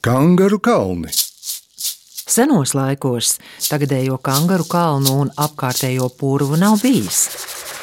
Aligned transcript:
Kangaru 0.00 0.56
kalni. 0.64 1.10
Senos 2.24 2.70
laikos 2.72 3.34
tagadējo 3.66 4.14
kangaru 4.24 4.64
kalnu 4.64 5.12
un 5.26 5.32
apkārtējo 5.36 6.06
purvu 6.16 6.56
nav 6.56 6.78
bijis. 6.80 7.18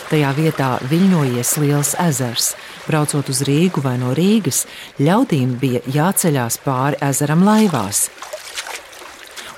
Tajā 0.10 0.32
vietā 0.34 0.72
viļņojies 0.90 1.52
liels 1.62 1.94
ezers. 2.02 2.48
Braucot 2.88 3.30
uz 3.30 3.44
Rīgu 3.46 3.86
vai 3.86 4.00
no 4.02 4.16
Rīgas, 4.18 4.64
ļaudīm 4.98 5.60
bija 5.62 5.84
jāceļās 5.94 6.58
pāri 6.66 6.98
ezeram 7.06 7.46
laivās. 7.46 8.08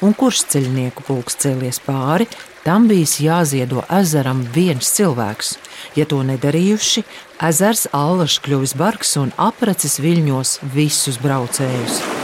Un 0.03 0.11
kurš 0.11 0.43
ceļnieku 0.51 1.07
pulks 1.07 1.39
cēlies 1.39 1.79
pāri, 1.87 2.27
tam 2.67 2.91
bijis 2.91 3.21
jāziedo 3.23 3.87
ezeram 4.01 4.43
viens 4.51 4.91
cilvēks. 4.99 5.55
Ja 5.95 6.03
to 6.03 6.25
nedarījuši, 6.27 7.07
ezers 7.39 7.87
allaž 7.95 8.41
kļuvis 8.43 8.75
bargs 8.75 9.15
un 9.21 9.31
apracis 9.39 10.01
viļņos 10.03 10.57
visus 10.75 11.23
braucējus. 11.23 12.18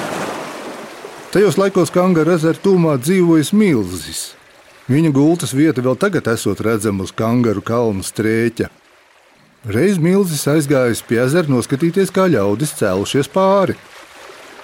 Tajos 1.36 1.58
laikos 1.60 1.90
Kangaru 1.92 2.32
ezera 2.32 2.56
tūmā 2.64 2.94
dzīvojas 2.96 3.50
milzis. 3.52 4.20
Viņa 4.88 5.10
gultas 5.12 5.52
vieta 5.52 5.82
vēl 5.84 5.98
tagad 6.00 6.30
esot 6.32 6.62
redzama 6.64 7.04
uz 7.04 7.10
kangaru 7.12 7.60
kalnu 7.60 8.06
strēķa. 8.08 8.70
Reiz 9.68 9.98
milzis 10.00 10.46
aizgājis 10.48 11.02
pie 11.04 11.18
ezera 11.26 11.52
noskatīties, 11.52 12.14
kā 12.16 12.30
ļaudis 12.32 12.72
cēlušies 12.80 13.28
pāri. 13.34 13.76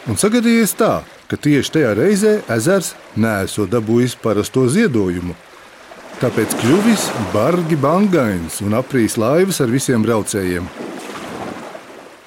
Un 0.07 0.15
sagadījies 0.15 0.71
tā, 0.79 1.01
ka 1.27 1.35
tieši 1.35 1.73
tajā 1.75 1.89
reizē 1.99 2.31
ezers 2.55 2.93
nesot 3.19 3.67
dabūjis 3.73 4.15
parasto 4.21 4.63
ziedojumu. 4.71 5.35
Tāpēc 6.21 6.55
kļuvis 6.61 7.03
bargi 7.33 7.75
bangains 7.75 8.61
un 8.63 8.77
aprīs 8.79 9.17
laivas 9.19 9.59
ar 9.59 9.75
visiem 9.75 10.07
braucējiem. 10.07 10.71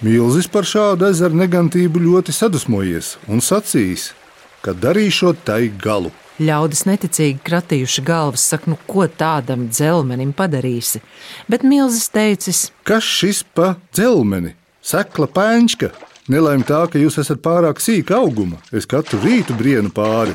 Milzis 0.04 0.50
par 0.52 0.68
šādu 0.68 1.08
ezeru 1.08 1.40
negantību 1.40 2.04
ļoti 2.10 2.36
sadusmojies 2.36 3.14
un 3.24 3.40
sacījis, 3.40 4.10
ka 4.12 4.23
darīšot 4.72 5.44
tai 5.44 5.68
galu. 5.68 6.14
Ļaudis 6.40 6.82
neticīgi 6.88 7.38
kratījuši 7.46 8.02
galvas, 8.02 8.42
saka, 8.50 8.72
nu 8.72 8.78
ko 8.88 9.04
tādam 9.06 9.68
dzelmenim 9.68 10.32
padarīsi. 10.34 10.98
Bet 11.46 11.62
Milzis 11.62 12.08
teicis, 12.10 12.70
Kas 12.82 13.04
šis 13.06 13.44
pa 13.54 13.76
dzelmeni? 13.94 14.56
Sekla 14.82 15.28
pēņķa. 15.30 15.92
Nelaime 16.32 16.64
tā, 16.64 16.80
ka 16.88 16.98
jūs 16.98 17.20
esat 17.20 17.42
pārāk 17.44 17.82
sīka 17.84 18.16
auguma. 18.16 18.56
Es 18.72 18.88
katru 18.88 19.20
rītu 19.22 19.54
brienu 19.54 19.92
pāri. 19.94 20.34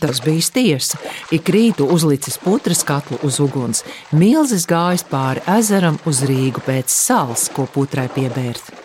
tas 0.00 0.20
bija 0.22 0.48
tiesa. 0.54 0.98
Ik 1.30 1.50
rītu 1.50 1.88
uzlicis 1.90 2.38
putras 2.38 2.84
katlu 2.86 3.18
uz 3.22 3.40
uguns, 3.40 3.84
Milzis 4.12 4.66
gājis 4.66 5.04
pāri 5.10 5.42
ezeram 5.58 5.98
uz 6.06 6.22
Rīgu 6.22 6.62
pēc 6.64 6.88
sāls, 6.88 7.50
ko 7.52 7.66
putrai 7.66 8.08
piebērt. 8.08 8.81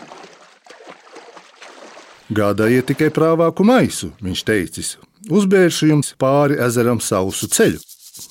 Gādājiet 2.27 2.89
tikai 2.91 3.07
prāvāku 3.15 3.63
maisu, 3.63 4.11
viņš 4.19 4.41
teicis. 4.47 4.95
Uzbēršu 5.31 5.87
jums 5.91 6.13
pāri 6.19 6.57
ezeram 6.59 6.99
sausu 7.03 7.47
ceļu. 7.47 7.79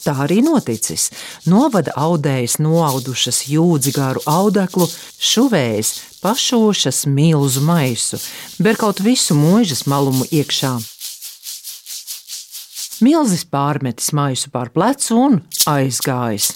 Tā 0.04 0.12
arī 0.24 0.40
noticis. 0.44 1.08
Novada 1.48 1.94
audējas 1.96 2.58
noaudušas 2.60 3.44
jūdzi 3.48 3.94
garu 3.96 4.20
audeklu, 4.28 4.88
šuvējas 5.18 5.94
pašošas 6.20 7.06
milzu 7.08 7.62
maisu, 7.64 8.20
ber 8.60 8.76
kaut 8.78 9.00
visu 9.00 9.36
mūžas 9.38 9.86
malumu 9.90 10.26
iekšā. 10.28 10.74
Milzis 13.04 13.44
pārmetis 13.48 14.12
maisu 14.16 14.52
pār 14.52 14.70
plecu 14.72 15.16
un 15.20 15.40
aizgājis. 15.68 16.52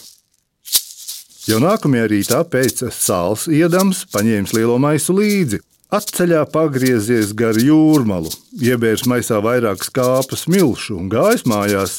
Jau 1.48 1.58
nākamajā 1.60 2.06
rītā 2.12 2.44
pēc 2.52 2.84
sāls 2.94 3.46
iedams 3.48 4.04
paņēmis 4.12 4.54
lielo 4.56 4.76
maisu 4.80 5.16
līdzi. 5.16 5.60
Atceļā 5.90 6.44
pagriezies 6.46 7.32
gar 7.34 7.56
jūrmalu, 7.58 8.30
iebērs 8.62 9.08
maisā 9.10 9.40
vairākas 9.42 9.88
kāpas 9.90 10.44
milšu 10.46 10.94
un 11.00 11.08
gājis 11.10 11.42
mājās. 11.50 11.96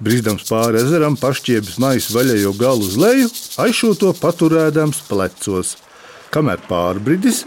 Brīzdams 0.00 0.46
pāri 0.48 0.80
ezeram, 0.80 1.18
pašķiebis 1.20 1.76
maisu 1.84 2.14
vaļējo 2.16 2.54
galu 2.56 2.88
uz 2.88 2.96
leju, 2.96 3.28
aizšūto 3.60 4.14
paturēdams 4.22 5.02
plecos. 5.10 5.74
Kamēr 6.32 6.64
pārbridis, 6.64 7.42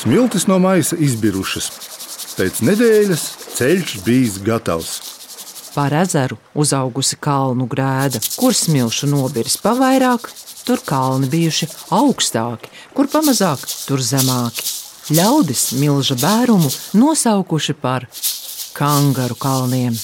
smiltis 0.00 0.48
no 0.48 0.56
maisa 0.64 0.96
izbirušas. 0.96 1.68
Pēc 2.38 2.64
nedēļas 2.64 3.28
ceļš 3.58 3.96
bijis 4.08 4.40
gatavs. 4.48 4.94
Pār 5.76 6.00
ezeru 6.06 6.40
uzaugusi 6.56 7.20
kalnu 7.20 7.68
grēda, 7.68 8.24
kur 8.40 8.56
smilšu 8.56 9.12
nobirs 9.12 9.60
pavairāk, 9.60 10.32
tur 10.64 10.80
kalni 10.88 11.28
bijuši 11.28 11.68
augstāki, 11.92 12.72
kur 12.96 13.12
pamazāk, 13.12 13.68
tur 13.84 14.00
zemāki. 14.00 14.71
Ļaudis 15.10 15.72
milža 15.80 16.14
bērumu 16.20 16.70
nosaukuši 16.94 17.74
par 17.74 18.06
kangaru 18.76 19.34
kalniem. 19.34 19.96